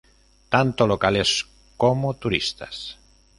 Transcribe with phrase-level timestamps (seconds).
[0.49, 1.45] Tanto locales,
[1.77, 2.97] como turistas.